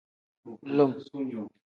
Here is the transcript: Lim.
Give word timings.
Lim. 0.75 0.91